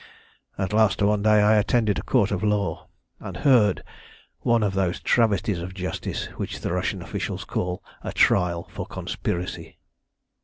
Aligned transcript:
"At 0.57 0.73
last 0.73 1.03
I 1.03 1.05
one 1.05 1.21
day 1.21 1.59
attended 1.59 1.99
a 1.99 2.01
court 2.01 2.31
of 2.31 2.41
law, 2.43 2.87
and 3.19 3.37
heard 3.45 3.83
one 4.39 4.63
of 4.63 4.73
those 4.73 4.99
travesties 4.99 5.59
of 5.59 5.75
justice 5.75 6.25
which 6.41 6.61
the 6.61 6.73
Russian 6.73 7.03
officials 7.03 7.43
call 7.45 7.83
a 8.03 8.11
trial 8.11 8.67
for 8.73 8.87
conspiracy. 8.87 9.77